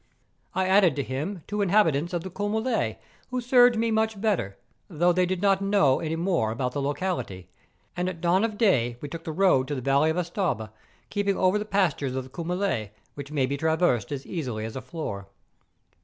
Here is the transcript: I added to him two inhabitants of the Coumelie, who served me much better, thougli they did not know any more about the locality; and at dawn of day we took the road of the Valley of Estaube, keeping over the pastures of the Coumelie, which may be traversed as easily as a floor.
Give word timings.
I 0.55 0.65
added 0.67 0.95
to 0.95 1.03
him 1.03 1.43
two 1.45 1.61
inhabitants 1.61 2.11
of 2.11 2.23
the 2.23 2.31
Coumelie, 2.31 2.97
who 3.29 3.39
served 3.39 3.77
me 3.77 3.91
much 3.91 4.19
better, 4.19 4.57
thougli 4.91 5.13
they 5.13 5.25
did 5.27 5.43
not 5.43 5.61
know 5.61 5.99
any 5.99 6.15
more 6.15 6.49
about 6.49 6.71
the 6.71 6.81
locality; 6.81 7.49
and 7.95 8.09
at 8.09 8.19
dawn 8.19 8.43
of 8.43 8.57
day 8.57 8.97
we 8.99 9.07
took 9.09 9.25
the 9.25 9.31
road 9.31 9.69
of 9.69 9.77
the 9.77 9.83
Valley 9.83 10.09
of 10.09 10.17
Estaube, 10.17 10.71
keeping 11.11 11.37
over 11.37 11.59
the 11.59 11.65
pastures 11.65 12.15
of 12.15 12.23
the 12.23 12.31
Coumelie, 12.31 12.89
which 13.13 13.31
may 13.31 13.45
be 13.45 13.57
traversed 13.57 14.11
as 14.11 14.25
easily 14.25 14.65
as 14.65 14.75
a 14.75 14.81
floor. 14.81 15.27